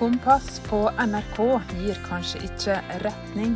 [0.00, 1.38] Kompass på NRK
[1.76, 3.50] gir kanskje ikke retning,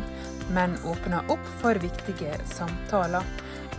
[0.53, 3.25] men åpner opp for viktige samtaler.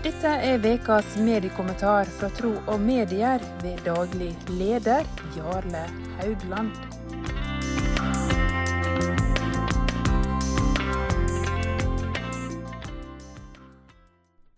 [0.03, 5.07] Dette er ukas mediekommentar fra Tro og Medier ved daglig leder
[5.37, 5.85] Jarle
[6.17, 6.75] Haugland.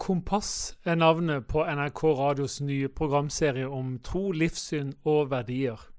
[0.00, 5.90] Kompass er navnet på NRK Radios nye programserie om tro, livssyn og verdier.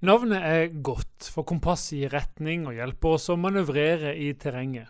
[0.00, 4.88] Navnet er godt, for kompasset gir retning og hjelper oss å manøvrere i terrenget.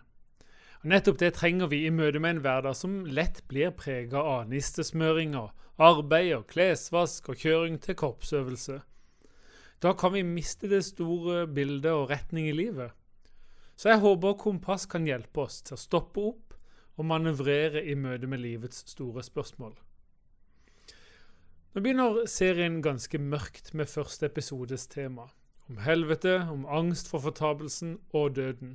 [0.84, 4.46] Og nettopp det trenger vi i møte med en hverdag som lett blir prega av
[4.52, 5.50] nistesmøringer,
[5.82, 8.78] arbeid og klesvask og kjøring til korpsøvelse.
[9.82, 12.94] Da kan vi miste det store bildet og retning i livet.
[13.74, 16.54] Så jeg håper Kompass kan hjelpe oss til å stoppe opp
[17.00, 19.74] og manøvrere i møte med livets store spørsmål.
[21.70, 25.28] Nå begynner serien ganske mørkt med første episodes tema,
[25.70, 28.72] om helvete, om angst for fortapelsen og døden.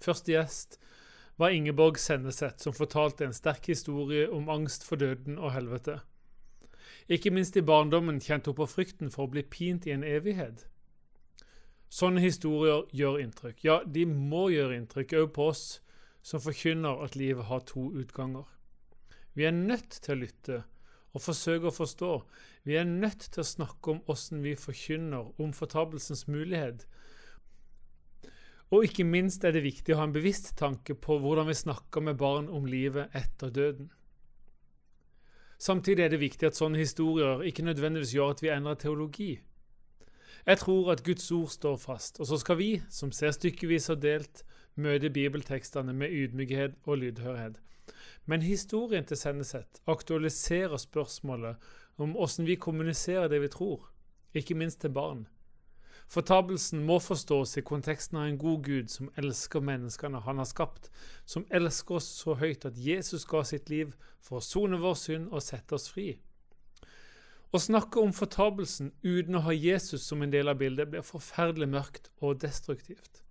[0.00, 0.78] Første gjest
[1.36, 5.98] var Ingeborg Senneset, som fortalte en sterk historie om angst for døden og helvete.
[7.12, 10.64] Ikke minst i barndommen kjente hun på frykten for å bli pint i en evighet.
[11.92, 13.60] Sånne historier gjør inntrykk.
[13.60, 15.66] Ja, de må gjøre inntrykk òg på oss
[16.24, 18.48] som forkynner at livet har to utganger.
[19.36, 20.64] Vi er nødt til å lytte
[21.14, 22.12] og forsøke å forstå.
[22.66, 26.86] Vi er nødt til å snakke om åssen vi forkynner om fortapelsens mulighet.
[28.74, 32.02] Og ikke minst er det viktig å ha en bevisst tanke på hvordan vi snakker
[32.02, 33.92] med barn om livet etter døden.
[35.58, 39.30] Samtidig er det viktig at sånne historier ikke nødvendigvis gjør at vi endrer teologi.
[40.44, 44.02] Jeg tror at Guds ord står fast, og så skal vi, som ser stykkevis og
[44.02, 44.42] delt,
[44.76, 47.60] møte bibeltekstene med ydmykhet og lydhørhet.
[48.26, 51.56] Men historien til Senneset aktualiserer spørsmålet
[51.96, 53.90] om hvordan vi kommuniserer det vi tror,
[54.34, 55.26] ikke minst til barn.
[56.08, 60.90] Fortapelsen må forstås i konteksten av en god Gud som elsker menneskene han har skapt,
[61.24, 65.32] som elsker oss så høyt at Jesus ga sitt liv for å sone vår synd
[65.32, 66.18] og sette oss fri.
[67.54, 71.70] Å snakke om fortapelsen uten å ha Jesus som en del av bildet blir forferdelig
[71.70, 73.23] mørkt og destruktivt.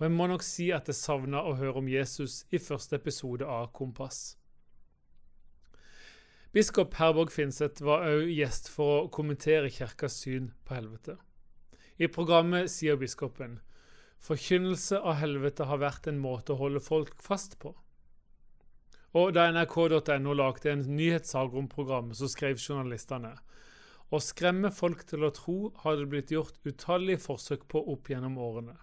[0.00, 3.44] Og jeg må nok si at jeg savna å høre om Jesus i første episode
[3.44, 4.38] av Kompass.
[6.56, 11.18] Biskop Herborg Finseth var òg gjest for å kommentere kirkas syn på helvete.
[12.00, 13.60] I programmet sier biskopen
[14.24, 17.74] forkynnelse av helvete har vært en måte å holde folk fast på.
[19.16, 23.34] Og da nrk.no lagde en nyhetssak om programmet, så skrev journalistene
[24.10, 28.38] å skremme folk til å tro har det blitt gjort utallige forsøk på opp gjennom
[28.42, 28.80] årene.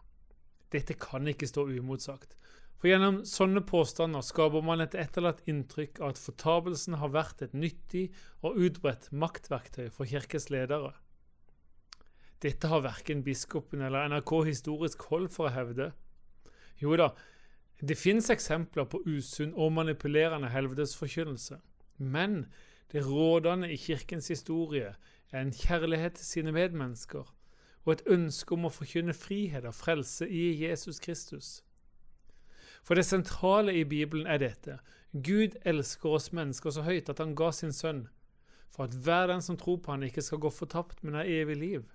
[0.74, 2.36] Dette kan ikke stå uimotsagt.
[2.78, 7.56] For gjennom sånne påstander skaper man et etterlatt inntrykk av at fortapelsen har vært et
[7.58, 8.04] nyttig
[8.46, 10.94] og utbredt maktverktøy for kirkes ledere.
[12.44, 15.90] Dette har verken biskopen eller NRK historisk hold for å hevde.
[16.78, 17.10] Jo da,
[17.82, 21.58] det finnes eksempler på usunn og manipulerende helvetesforkynnelse,
[21.98, 22.44] men
[22.94, 24.94] det rådende i kirkens historie
[25.32, 27.26] er en kjærlighet til sine medmennesker
[27.88, 31.52] og et ønske om å forkynne frihet og frelse i Jesus Kristus.
[32.84, 34.76] For det sentrale i Bibelen er dette.
[35.16, 38.10] Gud elsker oss mennesker så høyt at han ga sin sønn,
[38.76, 41.56] for at hver den som tror på han ikke skal gå fortapt, men ha evig
[41.62, 41.86] liv.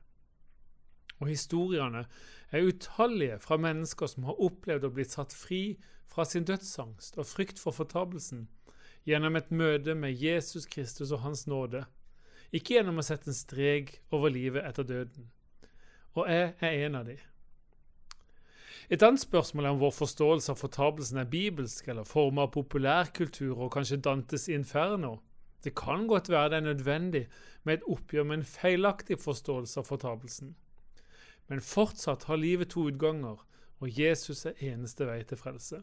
[1.21, 2.07] Og historiene
[2.49, 5.77] er utallige fra mennesker som har opplevd å bli satt fri
[6.09, 8.49] fra sin dødsangst og frykt for fortapelsen
[9.05, 11.85] gjennom et møte med Jesus Kristus og Hans nåde,
[12.49, 15.29] ikke gjennom å sette en strek over livet etter døden
[16.15, 17.17] og jeg er en av de.
[18.93, 23.55] Et annet spørsmål er om vår forståelse av fortapelsen er bibelsk eller formet av populærkultur
[23.57, 25.15] og kanskje Dantes inferno.
[25.65, 27.23] Det kan godt være det er nødvendig
[27.65, 30.53] med et oppgjør med en feilaktig forståelse av fortapelsen.
[31.49, 33.41] Men fortsatt har livet to utganger,
[33.81, 35.81] og Jesus er eneste vei til frelse.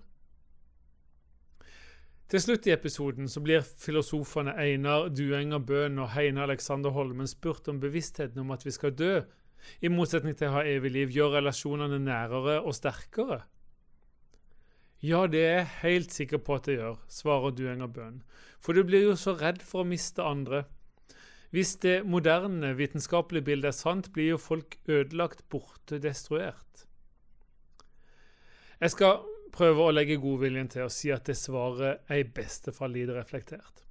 [2.29, 7.67] Til slutt i episoden så blir filosofene Einar Duenger Bøhn og Heine Alexander Holmen spurt
[7.67, 9.15] om bevisstheten om at vi skal dø
[9.81, 13.43] i motsetning til å ha evig liv, gjør relasjonene nærere og sterkere?
[15.05, 18.19] Ja, det er jeg helt sikker på at det gjør, svarer Duenger Bøhn,
[18.59, 20.65] for du blir jo så redd for å miste andre.
[21.55, 26.85] Hvis det moderne vitenskapelige bildet er sant, blir jo folk ødelagt, borte, destruert.
[28.79, 29.23] Jeg skal
[29.55, 33.15] prøve å legge godviljen til å si at det svaret er i beste fall lite
[33.17, 33.85] reflektert.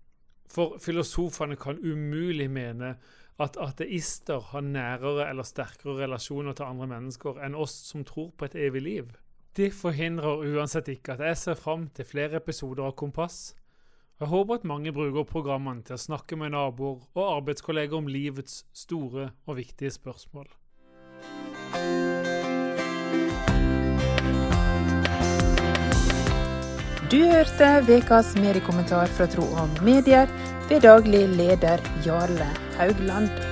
[0.48, 2.94] For filosofene kan umulig mene
[3.38, 8.48] at ateister har nærere eller sterkere relasjoner til andre mennesker enn oss som tror på
[8.48, 9.12] et evig liv.
[9.54, 13.54] Det forhindrer uansett ikke at jeg ser fram til flere episoder av Kompass.
[14.18, 18.64] Jeg håper at mange bruker programmene til å snakke med naboer og arbeidskolleger om livets
[18.74, 20.50] store og viktige spørsmål.
[27.08, 30.28] Du hørte ukas mediekommentar fra Tro og medier
[30.68, 33.47] ved daglig leder Jarle Haugland.